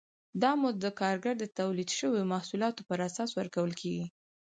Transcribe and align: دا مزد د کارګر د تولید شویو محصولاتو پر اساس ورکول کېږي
دا 0.41 0.51
مزد 0.61 0.79
د 0.83 0.87
کارګر 0.99 1.35
د 1.39 1.45
تولید 1.59 1.89
شویو 1.97 2.29
محصولاتو 2.33 2.81
پر 2.89 2.99
اساس 3.07 3.29
ورکول 3.39 3.71
کېږي 3.81 4.05